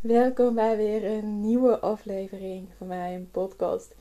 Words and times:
Welkom 0.00 0.54
bij 0.54 0.76
weer 0.76 1.04
een 1.04 1.40
nieuwe 1.40 1.78
aflevering 1.78 2.68
van 2.76 2.86
mijn 2.86 3.30
podcast. 3.30 3.94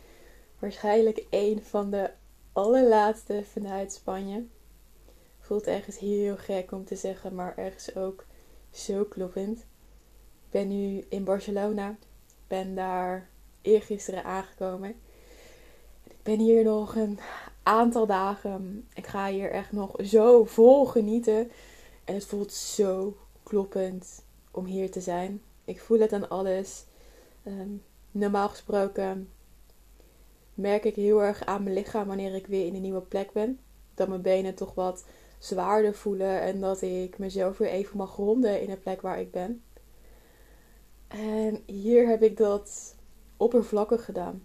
Waarschijnlijk 0.60 1.26
een 1.30 1.64
van 1.64 1.92
de 1.92 2.10
allerlaatste 2.54 3.44
vanuit 3.44 3.94
Spanje. 3.94 4.46
Voelt 5.40 5.68
ergens 5.68 6.00
heel 6.00 6.38
gek 6.38 6.72
om 6.72 6.86
te 6.86 6.96
zeggen, 6.96 7.36
maar 7.36 7.58
ergens 7.58 7.96
ook 7.96 8.26
zo 8.72 9.04
kloppend. 9.04 9.60
Ik 9.60 10.50
ben 10.52 10.68
nu 10.68 11.06
in 11.10 11.24
Barcelona. 11.24 11.98
Ben 12.48 12.76
daar 12.76 13.30
eergisteren 13.62 14.24
aangekomen. 14.24 14.96
Ik 16.04 16.24
ben 16.24 16.40
hier 16.40 16.64
nog 16.64 16.96
een 16.96 17.20
aantal 17.64 18.06
dagen. 18.06 18.88
Ik 18.94 19.08
ga 19.08 19.28
hier 19.30 19.52
echt 19.52 19.72
nog 19.72 19.96
zo 20.04 20.44
vol 20.44 20.86
genieten. 20.86 21.52
En 22.04 22.14
het 22.14 22.26
voelt 22.26 22.54
zo 22.54 23.18
kloppend 23.44 24.24
om 24.52 24.66
hier 24.66 24.92
te 24.92 25.02
zijn. 25.02 25.42
Ik 25.68 25.82
voel 25.82 26.00
het 26.00 26.14
aan 26.14 26.30
alles. 26.30 26.86
Ehm, 27.44 27.70
normaal 28.12 28.50
gesproken 28.50 29.30
merk 30.54 30.84
ik 30.84 30.96
heel 30.96 31.24
erg 31.24 31.46
aan 31.46 31.64
mijn 31.64 31.76
lichaam 31.76 32.08
wanneer 32.08 32.36
ik 32.36 32.48
weer 32.48 32.66
in 32.66 32.76
een 32.76 32.82
nieuwe 32.82 33.02
plek 33.02 33.32
ben. 33.32 33.60
Dat 33.94 34.08
mijn 34.08 34.22
benen 34.22 34.56
toch 34.56 34.74
wat 34.74 35.06
zwaarder 35.40 35.94
voelen 35.94 36.42
en 36.42 36.60
dat 36.60 36.82
ik 36.82 37.18
mezelf 37.18 37.58
weer 37.58 37.70
even 37.70 37.98
mag 37.98 38.12
gronden 38.12 38.62
in 38.62 38.70
de 38.70 38.78
plek 38.78 39.02
waar 39.02 39.20
ik 39.20 39.32
ben. 39.32 39.64
En 41.08 41.64
hier 41.66 42.08
heb 42.08 42.24
ik 42.24 42.38
dat 42.38 42.96
oppervlakkig 43.38 44.06
gedaan. 44.06 44.44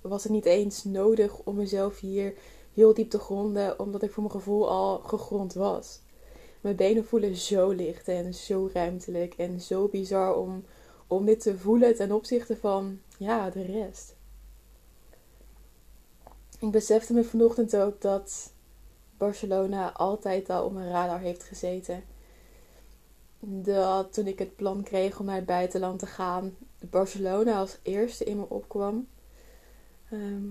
Was 0.00 0.22
het 0.22 0.32
niet 0.32 0.44
eens 0.46 0.84
nodig 0.84 1.38
om 1.38 1.56
mezelf 1.56 2.00
hier 2.00 2.34
heel 2.74 2.94
diep 2.94 3.10
te 3.10 3.18
gronden, 3.18 3.78
omdat 3.78 4.02
ik 4.02 4.10
voor 4.10 4.22
mijn 4.22 4.34
gevoel 4.34 4.70
al 4.70 4.98
gegrond 4.98 5.54
was. 5.54 6.00
Mijn 6.60 6.76
benen 6.76 7.04
voelen 7.04 7.36
zo 7.36 7.70
licht 7.70 8.08
en 8.08 8.34
zo 8.34 8.70
ruimtelijk 8.72 9.34
en 9.34 9.60
zo 9.60 9.88
bizar 9.88 10.36
om, 10.36 10.64
om 11.06 11.24
dit 11.24 11.40
te 11.40 11.58
voelen 11.58 11.94
ten 11.94 12.12
opzichte 12.12 12.56
van 12.56 13.00
ja, 13.18 13.50
de 13.50 13.62
rest. 13.62 14.16
Ik 16.58 16.70
besefte 16.70 17.12
me 17.12 17.24
vanochtend 17.24 17.76
ook 17.76 18.00
dat 18.00 18.52
Barcelona 19.16 19.92
altijd 19.92 20.50
al 20.50 20.64
op 20.64 20.72
mijn 20.72 20.90
radar 20.90 21.20
heeft 21.20 21.42
gezeten. 21.42 22.04
Dat 23.40 24.12
toen 24.12 24.26
ik 24.26 24.38
het 24.38 24.56
plan 24.56 24.82
kreeg 24.82 25.20
om 25.20 25.26
naar 25.26 25.36
het 25.36 25.46
buitenland 25.46 25.98
te 25.98 26.06
gaan, 26.06 26.56
Barcelona 26.90 27.58
als 27.58 27.78
eerste 27.82 28.24
in 28.24 28.36
me 28.36 28.48
opkwam. 28.48 29.08
Ehm, 30.10 30.44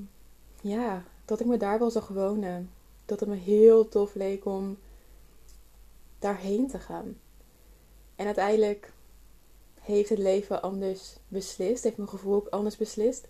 ja, 0.62 1.04
dat 1.26 1.40
ik 1.40 1.46
me 1.46 1.58
daar 1.58 1.80
wel 1.80 1.92
zou 1.92 2.06
wonen. 2.10 2.72
Dat 3.06 3.20
het 3.20 3.30
me 3.30 3.36
heel 3.36 3.88
tof 3.90 4.16
leek 4.16 4.46
om 4.46 4.78
daarheen 6.20 6.68
te 6.68 6.80
gaan. 6.80 7.18
En 8.16 8.26
uiteindelijk 8.26 8.92
heeft 9.82 10.10
het 10.10 10.20
leven 10.20 10.62
anders 10.62 11.16
beslist. 11.28 11.84
Heeft 11.84 11.98
mijn 11.98 12.10
gevoel 12.10 12.36
ook 12.36 12.48
anders 12.48 12.78
beslist. 12.78 13.28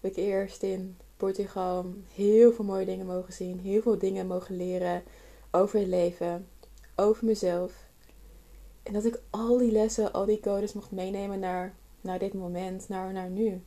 Heb 0.00 0.10
ik 0.10 0.16
eerst 0.16 0.62
in 0.62 0.96
Portugal 1.16 1.86
heel 2.14 2.52
veel 2.52 2.64
mooie 2.64 2.84
dingen 2.84 3.06
mogen 3.06 3.32
zien. 3.32 3.60
Heel 3.60 3.82
veel 3.82 3.98
dingen 3.98 4.26
mogen 4.26 4.56
leren 4.56 5.02
over 5.50 5.78
het 5.78 5.88
leven. 5.88 6.48
Over 6.96 7.24
mezelf. 7.24 7.72
En 8.82 8.92
dat 8.92 9.04
ik 9.04 9.20
al 9.30 9.58
die 9.58 9.72
lessen, 9.72 10.12
al 10.12 10.24
die 10.24 10.40
codes 10.40 10.72
mocht 10.72 10.90
meenemen 10.90 11.38
naar, 11.38 11.74
naar 12.00 12.18
dit 12.18 12.34
moment, 12.34 12.88
naar, 12.88 13.12
naar 13.12 13.30
nu. 13.30 13.62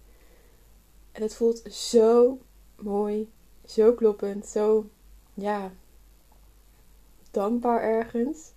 En 1.12 1.22
het 1.22 1.36
voelt 1.36 1.62
zo 1.74 2.38
mooi, 2.76 3.30
zo 3.66 3.94
kloppend, 3.94 4.48
zo, 4.48 4.86
ja, 5.34 5.72
dankbaar 7.36 7.82
ergens. 7.82 8.54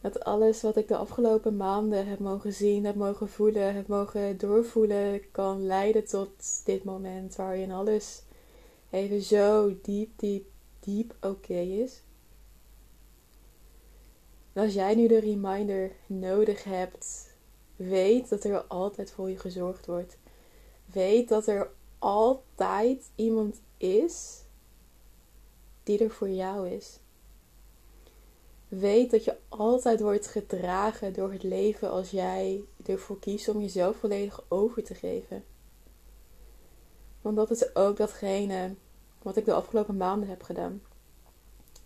Dat 0.00 0.24
alles 0.24 0.62
wat 0.62 0.76
ik 0.76 0.88
de 0.88 0.96
afgelopen 0.96 1.56
maanden 1.56 2.06
heb 2.06 2.18
mogen 2.18 2.52
zien, 2.52 2.84
heb 2.84 2.94
mogen 2.94 3.28
voelen, 3.28 3.74
heb 3.74 3.86
mogen 3.86 4.38
doorvoelen, 4.38 5.30
kan 5.30 5.66
leiden 5.66 6.04
tot 6.04 6.64
dit 6.64 6.84
moment 6.84 7.36
waarin 7.36 7.72
alles 7.72 8.22
even 8.90 9.22
zo 9.22 9.76
diep, 9.82 10.10
diep, 10.16 10.46
diep 10.80 11.14
oké 11.20 11.60
is. 11.60 12.02
Als 14.52 14.74
jij 14.74 14.94
nu 14.94 15.08
de 15.08 15.20
reminder 15.20 15.90
nodig 16.06 16.64
hebt, 16.64 17.34
weet 17.76 18.28
dat 18.28 18.44
er 18.44 18.62
altijd 18.62 19.10
voor 19.10 19.30
je 19.30 19.38
gezorgd 19.38 19.86
wordt. 19.86 20.16
Weet 20.92 21.28
dat 21.28 21.46
er 21.46 21.70
altijd 21.98 23.10
iemand 23.14 23.60
is 23.76 24.42
die 25.82 26.04
er 26.04 26.10
voor 26.10 26.28
jou 26.28 26.68
is. 26.68 26.98
Weet 28.78 29.10
dat 29.10 29.24
je 29.24 29.36
altijd 29.48 30.00
wordt 30.00 30.26
gedragen 30.26 31.12
door 31.12 31.32
het 31.32 31.42
leven 31.42 31.90
als 31.90 32.10
jij 32.10 32.64
ervoor 32.86 33.18
kiest 33.18 33.48
om 33.48 33.60
jezelf 33.60 33.96
volledig 33.96 34.44
over 34.48 34.84
te 34.84 34.94
geven. 34.94 35.44
Want 37.20 37.36
dat 37.36 37.50
is 37.50 37.76
ook 37.76 37.96
datgene 37.96 38.74
wat 39.22 39.36
ik 39.36 39.44
de 39.44 39.52
afgelopen 39.52 39.96
maanden 39.96 40.28
heb 40.28 40.42
gedaan. 40.42 40.82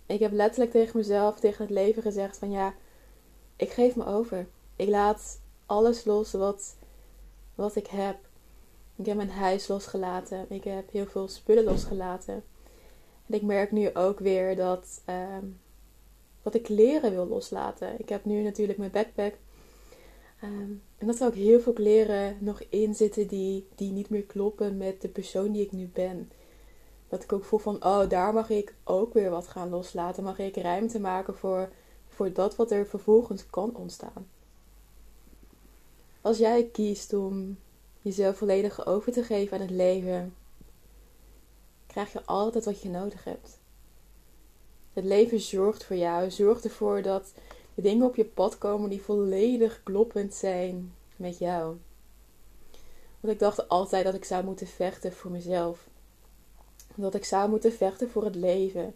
Ik 0.06 0.20
heb 0.20 0.32
letterlijk 0.32 0.70
tegen 0.70 0.96
mezelf, 0.96 1.40
tegen 1.40 1.64
het 1.64 1.74
leven 1.74 2.02
gezegd 2.02 2.38
van 2.38 2.50
ja, 2.50 2.74
ik 3.56 3.70
geef 3.70 3.96
me 3.96 4.06
over. 4.06 4.48
Ik 4.76 4.88
laat 4.88 5.40
alles 5.66 6.04
los 6.04 6.32
wat, 6.32 6.76
wat 7.54 7.76
ik 7.76 7.86
heb. 7.86 8.16
Ik 8.96 9.06
heb 9.06 9.16
mijn 9.16 9.30
huis 9.30 9.68
losgelaten. 9.68 10.46
Ik 10.48 10.64
heb 10.64 10.90
heel 10.90 11.06
veel 11.06 11.28
spullen 11.28 11.64
losgelaten. 11.64 12.44
En 13.26 13.34
ik 13.34 13.42
merk 13.42 13.72
nu 13.72 13.94
ook 13.94 14.18
weer 14.18 14.56
dat, 14.56 15.02
uh, 15.08 15.36
dat 16.42 16.54
ik 16.54 16.62
kleren 16.62 17.10
wil 17.10 17.26
loslaten. 17.26 17.98
Ik 17.98 18.08
heb 18.08 18.24
nu 18.24 18.42
natuurlijk 18.42 18.78
mijn 18.78 18.90
backpack. 18.90 19.34
Ehm, 20.40 20.72
en 20.98 21.06
dat 21.06 21.20
er 21.20 21.26
ook 21.26 21.34
heel 21.34 21.60
veel 21.60 21.72
kleren 21.72 22.36
nog 22.40 22.62
in 22.68 22.94
zitten 22.94 23.26
die, 23.26 23.68
die 23.74 23.92
niet 23.92 24.10
meer 24.10 24.24
kloppen 24.24 24.76
met 24.76 25.00
de 25.00 25.08
persoon 25.08 25.52
die 25.52 25.62
ik 25.62 25.72
nu 25.72 25.90
ben. 25.92 26.30
Dat 27.08 27.22
ik 27.22 27.32
ook 27.32 27.44
voel 27.44 27.58
van, 27.58 27.84
oh, 27.84 28.08
daar 28.08 28.32
mag 28.32 28.50
ik 28.50 28.74
ook 28.84 29.12
weer 29.12 29.30
wat 29.30 29.48
gaan 29.48 29.68
loslaten. 29.68 30.24
Mag 30.24 30.38
ik 30.38 30.56
ruimte 30.56 31.00
maken 31.00 31.34
voor, 31.34 31.72
voor 32.08 32.32
dat 32.32 32.56
wat 32.56 32.70
er 32.70 32.86
vervolgens 32.86 33.46
kan 33.46 33.76
ontstaan. 33.76 34.28
Als 36.20 36.38
jij 36.38 36.68
kiest 36.72 37.12
om 37.12 37.58
jezelf 38.00 38.36
volledig 38.36 38.86
over 38.86 39.12
te 39.12 39.22
geven 39.22 39.56
aan 39.56 39.66
het 39.66 39.70
leven, 39.70 40.34
krijg 41.86 42.12
je 42.12 42.24
altijd 42.24 42.64
wat 42.64 42.82
je 42.82 42.88
nodig 42.88 43.24
hebt. 43.24 43.57
Het 44.92 45.04
leven 45.04 45.40
zorgt 45.40 45.84
voor 45.84 45.96
jou, 45.96 46.30
zorgt 46.30 46.64
ervoor 46.64 47.02
dat 47.02 47.32
de 47.74 47.82
dingen 47.82 48.06
op 48.06 48.16
je 48.16 48.24
pad 48.24 48.58
komen 48.58 48.90
die 48.90 49.02
volledig 49.02 49.80
kloppend 49.82 50.34
zijn 50.34 50.94
met 51.16 51.38
jou. 51.38 51.76
Want 53.20 53.32
ik 53.34 53.38
dacht 53.38 53.68
altijd 53.68 54.04
dat 54.04 54.14
ik 54.14 54.24
zou 54.24 54.44
moeten 54.44 54.66
vechten 54.66 55.12
voor 55.12 55.30
mezelf. 55.30 55.88
Dat 56.94 57.14
ik 57.14 57.24
zou 57.24 57.50
moeten 57.50 57.72
vechten 57.72 58.10
voor 58.10 58.24
het 58.24 58.34
leven. 58.34 58.94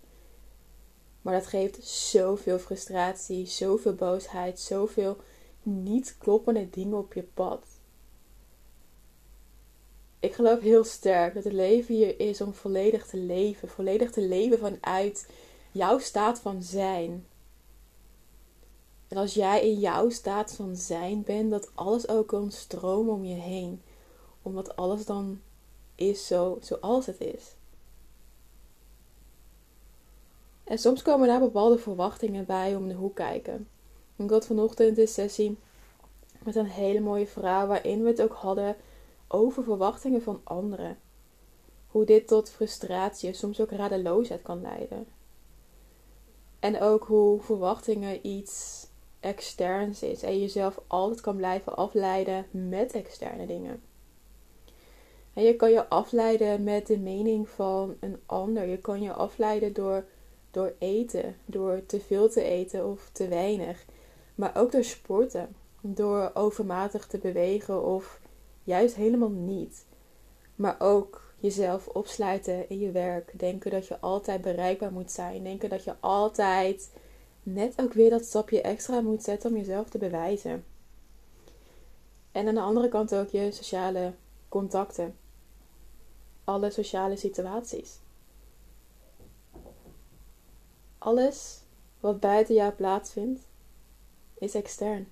Maar 1.22 1.34
dat 1.34 1.46
geeft 1.46 1.84
zoveel 1.84 2.58
frustratie, 2.58 3.46
zoveel 3.46 3.94
boosheid, 3.94 4.60
zoveel 4.60 5.16
niet 5.62 6.16
kloppende 6.18 6.70
dingen 6.70 6.98
op 6.98 7.12
je 7.12 7.22
pad. 7.22 7.64
Ik 10.20 10.34
geloof 10.34 10.60
heel 10.60 10.84
sterk 10.84 11.34
dat 11.34 11.44
het 11.44 11.52
leven 11.52 11.94
hier 11.94 12.20
is 12.20 12.40
om 12.40 12.54
volledig 12.54 13.06
te 13.06 13.16
leven. 13.16 13.68
Volledig 13.68 14.10
te 14.10 14.20
leven 14.20 14.58
vanuit 14.58 15.28
jouw 15.72 15.98
staat 15.98 16.40
van 16.40 16.62
zijn. 16.62 17.26
En 19.08 19.16
als 19.16 19.34
jij 19.34 19.68
in 19.70 19.78
jouw 19.78 20.10
staat 20.10 20.52
van 20.52 20.76
zijn 20.76 21.22
bent, 21.22 21.50
dat 21.50 21.70
alles 21.74 22.08
ook 22.08 22.28
kan 22.28 22.50
stromen 22.50 23.14
om 23.14 23.24
je 23.24 23.34
heen. 23.34 23.82
Omdat 24.42 24.76
alles 24.76 25.06
dan 25.06 25.40
is 25.94 26.26
zo, 26.26 26.58
zoals 26.60 27.06
het 27.06 27.20
is. 27.20 27.54
En 30.64 30.78
soms 30.78 31.02
komen 31.02 31.28
daar 31.28 31.40
bepaalde 31.40 31.78
verwachtingen 31.78 32.46
bij 32.46 32.76
om 32.76 32.88
de 32.88 32.94
hoek 32.94 33.14
kijken. 33.14 33.68
Ik 34.16 34.30
had 34.30 34.46
vanochtend 34.46 34.98
een 34.98 35.08
sessie 35.08 35.58
met 36.44 36.56
een 36.56 36.66
hele 36.66 37.00
mooie 37.00 37.26
vrouw 37.26 37.66
waarin 37.66 38.02
we 38.02 38.08
het 38.08 38.22
ook 38.22 38.32
hadden 38.32 38.76
over 39.28 39.62
verwachtingen 39.62 40.22
van 40.22 40.40
anderen. 40.44 40.98
Hoe 41.86 42.04
dit 42.04 42.26
tot 42.26 42.50
frustratie 42.50 43.28
en 43.28 43.34
soms 43.34 43.60
ook 43.60 43.70
radeloosheid 43.70 44.42
kan 44.42 44.60
leiden. 44.60 45.06
En 46.62 46.80
ook 46.80 47.04
hoe 47.04 47.40
verwachtingen 47.40 48.26
iets 48.26 48.86
externs 49.20 50.02
is 50.02 50.22
en 50.22 50.40
jezelf 50.40 50.80
altijd 50.86 51.20
kan 51.20 51.36
blijven 51.36 51.76
afleiden 51.76 52.46
met 52.50 52.92
externe 52.92 53.46
dingen. 53.46 53.82
En 55.32 55.42
je 55.42 55.56
kan 55.56 55.70
je 55.70 55.88
afleiden 55.88 56.62
met 56.62 56.86
de 56.86 56.98
mening 56.98 57.48
van 57.48 57.96
een 58.00 58.20
ander. 58.26 58.66
Je 58.66 58.78
kan 58.78 59.02
je 59.02 59.12
afleiden 59.12 59.72
door, 59.72 60.04
door 60.50 60.74
eten, 60.78 61.36
door 61.44 61.86
te 61.86 62.00
veel 62.00 62.28
te 62.28 62.42
eten 62.42 62.86
of 62.86 63.10
te 63.12 63.28
weinig. 63.28 63.84
Maar 64.34 64.56
ook 64.56 64.72
door 64.72 64.84
sporten, 64.84 65.56
door 65.80 66.30
overmatig 66.34 67.06
te 67.06 67.18
bewegen 67.18 67.84
of 67.84 68.20
juist 68.64 68.94
helemaal 68.94 69.30
niet. 69.30 69.84
Maar 70.54 70.76
ook 70.78 71.31
jezelf 71.42 71.86
opsluiten 71.86 72.68
in 72.68 72.78
je 72.78 72.90
werk. 72.90 73.38
Denken 73.38 73.70
dat 73.70 73.86
je 73.86 74.00
altijd 74.00 74.40
bereikbaar 74.40 74.92
moet 74.92 75.10
zijn. 75.10 75.42
Denken 75.42 75.68
dat 75.68 75.84
je 75.84 75.94
altijd 76.00 76.90
net 77.42 77.74
ook 77.76 77.92
weer 77.92 78.10
dat 78.10 78.24
stapje 78.24 78.60
extra 78.60 79.00
moet 79.00 79.22
zetten 79.22 79.50
om 79.50 79.56
jezelf 79.56 79.88
te 79.88 79.98
bewijzen. 79.98 80.64
En 82.32 82.48
aan 82.48 82.54
de 82.54 82.60
andere 82.60 82.88
kant 82.88 83.14
ook 83.14 83.28
je 83.28 83.52
sociale 83.52 84.12
contacten. 84.48 85.16
Alle 86.44 86.70
sociale 86.70 87.16
situaties. 87.16 87.98
Alles 90.98 91.60
wat 92.00 92.20
buiten 92.20 92.54
jou 92.54 92.72
plaatsvindt, 92.72 93.40
is 94.38 94.54
extern. 94.54 95.08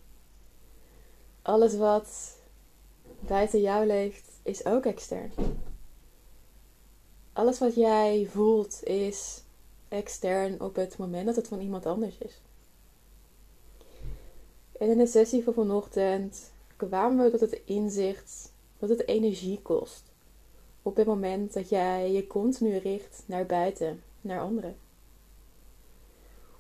Alles 1.43 1.77
wat 1.77 2.37
buiten 3.21 3.61
jou 3.61 3.87
leeft, 3.87 4.31
is 4.43 4.65
ook 4.65 4.85
extern. 4.85 5.33
Alles 7.41 7.59
wat 7.59 7.75
jij 7.75 8.27
voelt, 8.31 8.85
is 8.85 9.43
extern 9.89 10.61
op 10.61 10.77
het 10.77 10.99
moment 10.99 11.27
dat 11.27 11.37
het 11.37 11.49
van 11.49 11.61
iemand 11.61 11.87
anders 11.87 12.19
is. 12.19 12.41
En 14.79 14.91
in 14.91 14.99
de 14.99 15.07
sessie 15.07 15.45
van 15.45 15.53
vanochtend 15.53 16.51
kwamen 16.77 17.25
we 17.25 17.31
tot 17.31 17.41
het 17.41 17.61
inzicht 17.65 18.53
dat 18.79 18.89
het 18.89 19.09
energie 19.09 19.61
kost. 19.63 20.03
Op 20.83 20.97
het 20.97 21.07
moment 21.07 21.53
dat 21.53 21.69
jij 21.69 22.13
je 22.13 22.27
continu 22.27 22.77
richt 22.77 23.23
naar 23.27 23.47
buiten, 23.47 24.03
naar 24.21 24.41
anderen. 24.41 24.77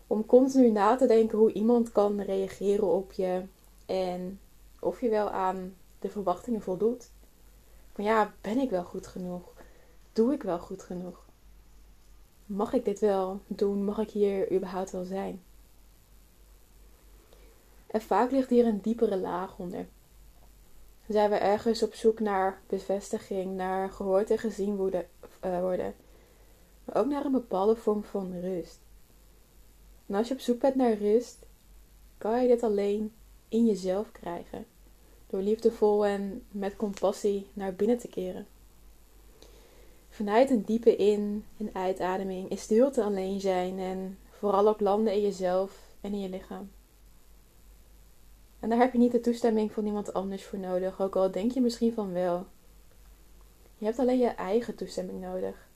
Om 0.06 0.26
continu 0.26 0.70
na 0.70 0.96
te 0.96 1.06
denken 1.06 1.38
hoe 1.38 1.52
iemand 1.52 1.92
kan 1.92 2.20
reageren 2.20 2.88
op 2.88 3.12
je 3.12 3.42
en 3.86 4.40
of 4.78 5.00
je 5.00 5.08
wel 5.08 5.30
aan 5.30 5.74
de 5.98 6.08
verwachtingen 6.08 6.62
voldoet. 6.62 7.10
Van 7.92 8.04
ja, 8.04 8.32
ben 8.40 8.58
ik 8.58 8.70
wel 8.70 8.84
goed 8.84 9.06
genoeg? 9.06 9.58
Doe 10.12 10.32
ik 10.32 10.42
wel 10.42 10.58
goed 10.58 10.82
genoeg? 10.82 11.24
Mag 12.46 12.72
ik 12.72 12.84
dit 12.84 12.98
wel 12.98 13.40
doen? 13.46 13.84
Mag 13.84 13.98
ik 13.98 14.10
hier 14.10 14.52
überhaupt 14.52 14.90
wel 14.90 15.04
zijn? 15.04 15.42
En 17.86 18.02
vaak 18.02 18.30
ligt 18.30 18.50
hier 18.50 18.66
een 18.66 18.80
diepere 18.80 19.16
laag 19.16 19.58
onder. 19.58 19.86
Zijn 21.08 21.30
we 21.30 21.36
ergens 21.36 21.82
op 21.82 21.94
zoek 21.94 22.20
naar 22.20 22.60
bevestiging, 22.66 23.56
naar 23.56 23.90
gehoord 23.90 24.30
en 24.30 24.38
gezien 24.38 24.76
worden, 24.76 25.06
uh, 25.44 25.60
worden 25.60 25.94
maar 26.84 27.02
ook 27.02 27.06
naar 27.06 27.24
een 27.24 27.32
bepaalde 27.32 27.76
vorm 27.76 28.04
van 28.04 28.40
rust. 28.40 28.78
En 30.06 30.14
als 30.14 30.28
je 30.28 30.34
op 30.34 30.40
zoek 30.40 30.60
bent 30.60 30.74
naar 30.74 30.92
rust, 30.92 31.38
kan 32.18 32.42
je 32.42 32.48
dit 32.48 32.62
alleen 32.62 33.12
in 33.48 33.66
jezelf 33.66 34.12
krijgen. 34.12 34.66
Door 35.26 35.40
liefdevol 35.40 36.06
en 36.06 36.42
met 36.50 36.76
compassie 36.76 37.46
naar 37.52 37.74
binnen 37.74 37.98
te 37.98 38.08
keren. 38.08 38.46
Vanuit 40.20 40.50
een 40.50 40.64
diepe 40.64 40.96
in- 40.96 41.44
en 41.56 41.70
uitademing 41.72 42.50
is 42.50 42.60
stilte 42.60 43.02
alleen 43.02 43.40
zijn 43.40 43.78
en 43.78 44.18
vooral 44.30 44.68
ook 44.68 44.80
landen 44.80 45.12
in 45.12 45.20
jezelf 45.20 45.94
en 46.00 46.12
in 46.12 46.20
je 46.20 46.28
lichaam. 46.28 46.70
En 48.58 48.68
daar 48.68 48.78
heb 48.78 48.92
je 48.92 48.98
niet 48.98 49.12
de 49.12 49.20
toestemming 49.20 49.72
van 49.72 49.86
iemand 49.86 50.12
anders 50.12 50.44
voor 50.44 50.58
nodig, 50.58 51.00
ook 51.00 51.16
al 51.16 51.30
denk 51.30 51.52
je 51.52 51.60
misschien 51.60 51.92
van 51.92 52.12
wel. 52.12 52.46
Je 53.78 53.84
hebt 53.84 53.98
alleen 53.98 54.18
je 54.18 54.28
eigen 54.28 54.74
toestemming 54.74 55.20
nodig. 55.20 55.68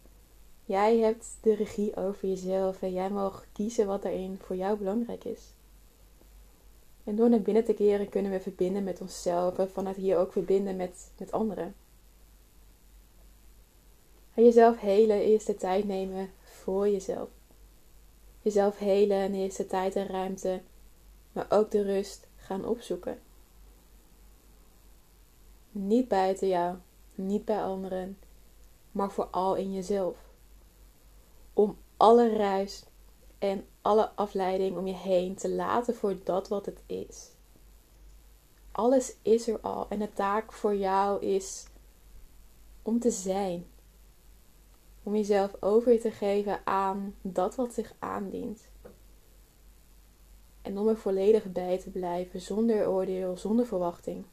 Jij 0.64 0.98
hebt 0.98 1.38
de 1.40 1.54
regie 1.54 1.96
over 1.96 2.28
jezelf 2.28 2.82
en 2.82 2.92
jij 2.92 3.10
mag 3.10 3.46
kiezen 3.52 3.86
wat 3.86 4.02
daarin 4.02 4.38
voor 4.40 4.56
jou 4.56 4.78
belangrijk 4.78 5.24
is. 5.24 5.54
En 7.04 7.16
door 7.16 7.28
naar 7.28 7.42
binnen 7.42 7.64
te 7.64 7.74
keren 7.74 8.08
kunnen 8.08 8.32
we 8.32 8.40
verbinden 8.40 8.84
met 8.84 9.00
onszelf 9.00 9.58
en 9.58 9.70
vanuit 9.70 9.96
hier 9.96 10.16
ook 10.16 10.32
verbinden 10.32 10.76
met, 10.76 11.10
met 11.18 11.32
anderen. 11.32 11.74
En 14.34 14.44
jezelf 14.44 14.80
helen 14.80 15.24
is 15.24 15.44
de 15.44 15.54
tijd 15.54 15.84
nemen 15.84 16.30
voor 16.42 16.88
jezelf. 16.88 17.28
Jezelf 18.42 18.78
helen 18.78 19.34
is 19.34 19.56
de 19.56 19.66
tijd 19.66 19.96
en 19.96 20.06
ruimte, 20.06 20.60
maar 21.32 21.46
ook 21.48 21.70
de 21.70 21.82
rust 21.82 22.26
gaan 22.36 22.64
opzoeken. 22.64 23.18
Niet 25.70 26.08
buiten 26.08 26.48
jou, 26.48 26.76
niet 27.14 27.44
bij 27.44 27.62
anderen, 27.62 28.18
maar 28.92 29.10
vooral 29.10 29.54
in 29.54 29.72
jezelf. 29.72 30.16
Om 31.52 31.76
alle 31.96 32.36
ruis 32.36 32.84
en 33.38 33.66
alle 33.82 34.10
afleiding 34.10 34.76
om 34.76 34.86
je 34.86 34.94
heen 34.94 35.34
te 35.34 35.50
laten 35.50 35.94
voor 35.94 36.16
dat 36.24 36.48
wat 36.48 36.66
het 36.66 36.82
is. 36.86 37.30
Alles 38.72 39.14
is 39.22 39.48
er 39.48 39.60
al 39.60 39.86
en 39.88 39.98
de 39.98 40.12
taak 40.12 40.52
voor 40.52 40.76
jou 40.76 41.22
is 41.22 41.66
om 42.82 43.00
te 43.00 43.10
zijn. 43.10 43.66
Om 45.06 45.16
jezelf 45.16 45.56
over 45.60 46.00
te 46.00 46.10
geven 46.10 46.60
aan 46.66 47.14
dat 47.22 47.54
wat 47.54 47.74
zich 47.74 47.94
aandient. 47.98 48.60
En 50.62 50.78
om 50.78 50.88
er 50.88 50.96
volledig 50.96 51.44
bij 51.52 51.78
te 51.78 51.90
blijven, 51.90 52.40
zonder 52.40 52.88
oordeel, 52.88 53.36
zonder 53.36 53.66
verwachting. 53.66 54.24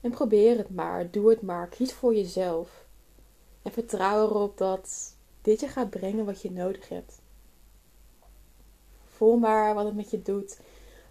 En 0.00 0.10
probeer 0.10 0.56
het 0.56 0.70
maar, 0.70 1.10
doe 1.10 1.30
het 1.30 1.42
maar, 1.42 1.68
kies 1.68 1.92
voor 1.92 2.14
jezelf. 2.14 2.86
En 3.62 3.72
vertrouw 3.72 4.28
erop 4.28 4.58
dat 4.58 5.14
dit 5.42 5.60
je 5.60 5.68
gaat 5.68 5.90
brengen 5.90 6.24
wat 6.24 6.42
je 6.42 6.50
nodig 6.50 6.88
hebt. 6.88 7.20
Voel 9.04 9.36
maar 9.36 9.74
wat 9.74 9.84
het 9.84 9.94
met 9.94 10.10
je 10.10 10.22
doet. 10.22 10.60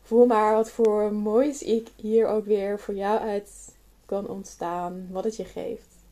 Voel 0.01 0.25
maar 0.25 0.53
wat 0.53 0.71
voor 0.71 1.13
moois 1.13 1.61
ik 1.61 1.89
hier 1.95 2.27
ook 2.27 2.45
weer 2.45 2.79
voor 2.79 2.95
jou 2.95 3.19
uit 3.19 3.75
kan 4.05 4.27
ontstaan, 4.27 5.07
wat 5.11 5.23
het 5.23 5.35
je 5.35 5.45
geeft. 5.45 6.02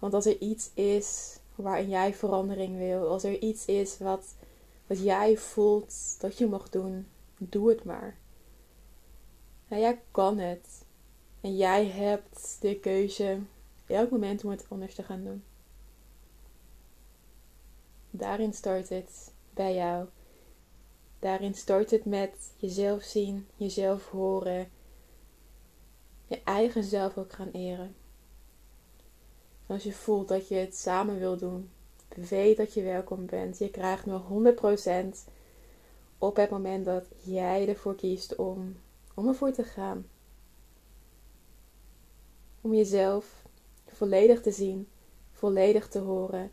Want 0.00 0.14
als 0.14 0.26
er 0.26 0.40
iets 0.40 0.70
is 0.74 1.38
waarin 1.54 1.88
jij 1.88 2.14
verandering 2.14 2.78
wil, 2.78 3.08
als 3.08 3.24
er 3.24 3.38
iets 3.38 3.66
is 3.66 3.98
wat, 3.98 4.34
wat 4.86 5.02
jij 5.02 5.36
voelt 5.36 6.20
dat 6.20 6.38
je 6.38 6.46
mag 6.46 6.70
doen, 6.70 7.06
doe 7.38 7.68
het 7.68 7.84
maar. 7.84 8.16
En 9.68 9.80
jij 9.80 10.00
kan 10.10 10.38
het. 10.38 10.84
En 11.40 11.56
jij 11.56 11.86
hebt 11.86 12.56
de 12.60 12.78
keuze 12.78 13.38
elk 13.86 14.10
moment 14.10 14.44
om 14.44 14.50
het 14.50 14.66
anders 14.68 14.94
te 14.94 15.02
gaan 15.02 15.24
doen. 15.24 15.44
Daarin 18.10 18.52
start 18.52 18.88
het 18.88 19.32
bij 19.54 19.74
jou. 19.74 20.06
Daarin 21.18 21.54
start 21.54 21.90
het 21.90 22.04
met 22.04 22.52
jezelf 22.56 23.02
zien, 23.02 23.46
jezelf 23.56 24.08
horen, 24.08 24.70
je 26.26 26.40
eigen 26.44 26.84
zelf 26.84 27.18
ook 27.18 27.32
gaan 27.32 27.50
eren. 27.50 27.94
Als 29.70 29.82
je 29.82 29.92
voelt 29.92 30.28
dat 30.28 30.48
je 30.48 30.54
het 30.54 30.76
samen 30.76 31.18
wil 31.18 31.36
doen, 31.36 31.70
weet 32.14 32.56
dat 32.56 32.74
je 32.74 32.82
welkom 32.82 33.26
bent. 33.26 33.58
Je 33.58 33.70
krijgt 33.70 34.06
nog 34.06 34.22
100% 34.28 35.30
op 36.18 36.36
het 36.36 36.50
moment 36.50 36.84
dat 36.84 37.04
jij 37.22 37.68
ervoor 37.68 37.94
kiest 37.94 38.36
om, 38.36 38.76
om 39.14 39.28
ervoor 39.28 39.52
te 39.52 39.64
gaan. 39.64 40.06
Om 42.60 42.74
jezelf 42.74 43.44
volledig 43.86 44.42
te 44.42 44.50
zien, 44.50 44.88
volledig 45.32 45.88
te 45.88 45.98
horen 45.98 46.50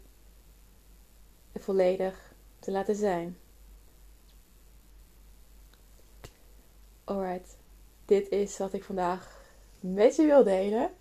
en 1.51 1.61
volledig 1.61 2.33
te 2.59 2.71
laten 2.71 2.95
zijn. 2.95 3.37
Alright, 7.03 7.57
dit 8.05 8.29
is 8.29 8.57
wat 8.57 8.73
ik 8.73 8.83
vandaag 8.83 9.45
met 9.79 10.15
je 10.15 10.25
wil 10.25 10.43
delen. 10.43 10.91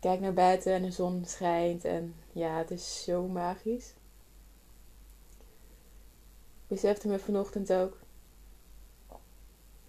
Kijk 0.00 0.20
naar 0.20 0.34
buiten 0.34 0.72
en 0.72 0.82
de 0.82 0.90
zon 0.90 1.24
schijnt 1.26 1.84
en 1.84 2.14
ja, 2.32 2.58
het 2.58 2.70
is 2.70 3.04
zo 3.04 3.28
magisch. 3.28 3.92
Besefte 6.66 7.08
me 7.08 7.18
vanochtend 7.18 7.72
ook 7.72 7.96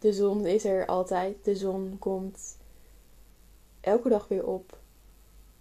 de 0.01 0.13
zon 0.13 0.45
is 0.45 0.65
er 0.65 0.85
altijd. 0.85 1.45
De 1.45 1.55
zon 1.55 1.95
komt 1.99 2.57
elke 3.81 4.09
dag 4.09 4.27
weer 4.27 4.47
op. 4.47 4.77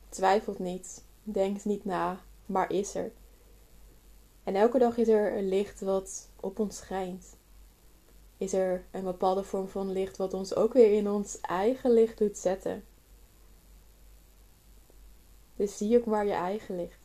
Twijfelt 0.08 0.58
niet. 0.58 1.02
Denkt 1.22 1.64
niet 1.64 1.84
na. 1.84 2.20
Maar 2.46 2.72
is 2.72 2.94
er. 2.94 3.12
En 4.44 4.54
elke 4.54 4.78
dag 4.78 4.96
is 4.96 5.08
er 5.08 5.36
een 5.36 5.48
licht 5.48 5.80
wat 5.80 6.28
op 6.40 6.58
ons 6.58 6.76
schijnt. 6.76 7.36
Is 8.36 8.52
er 8.52 8.84
een 8.90 9.04
bepaalde 9.04 9.42
vorm 9.42 9.68
van 9.68 9.92
licht 9.92 10.16
wat 10.16 10.34
ons 10.34 10.54
ook 10.54 10.72
weer 10.72 10.92
in 10.92 11.10
ons 11.10 11.40
eigen 11.40 11.90
licht 11.90 12.18
doet 12.18 12.38
zetten. 12.38 12.84
Dus 15.60 15.76
zie 15.76 15.98
ook 15.98 16.04
maar 16.04 16.26
je 16.26 16.32
eigen 16.32 16.76
licht. 16.76 16.98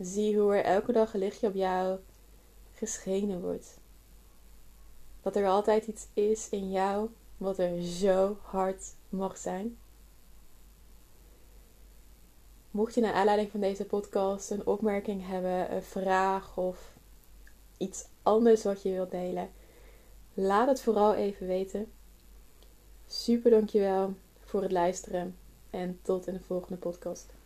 Zie 0.00 0.38
hoe 0.38 0.54
er 0.54 0.64
elke 0.64 0.92
dag 0.92 1.14
een 1.14 1.20
lichtje 1.20 1.46
op 1.46 1.54
jou 1.54 1.98
geschenen 2.74 3.40
wordt 3.40 3.78
dat 5.22 5.36
er 5.36 5.46
altijd 5.46 5.86
iets 5.86 6.06
is 6.14 6.48
in 6.48 6.70
jou 6.70 7.10
wat 7.36 7.58
er 7.58 7.82
zo 7.82 8.36
hard 8.42 8.94
mag 9.08 9.36
zijn. 9.36 9.78
Mocht 12.70 12.94
je 12.94 13.00
naar 13.00 13.12
aanleiding 13.12 13.50
van 13.50 13.60
deze 13.60 13.84
podcast 13.84 14.50
een 14.50 14.66
opmerking 14.66 15.26
hebben, 15.26 15.74
een 15.74 15.82
vraag 15.82 16.56
of 16.56 16.92
iets 17.76 18.04
anders 18.22 18.64
wat 18.64 18.82
je 18.82 18.90
wilt 18.90 19.10
delen, 19.10 19.50
laat 20.34 20.68
het 20.68 20.80
vooral 20.80 21.14
even 21.14 21.46
weten. 21.46 21.92
Super 23.06 23.50
dankjewel 23.50 24.14
voor 24.40 24.62
het 24.62 24.72
luisteren 24.72 25.36
en 25.70 25.98
tot 26.02 26.26
in 26.26 26.34
de 26.34 26.40
volgende 26.40 26.76
podcast. 26.76 27.36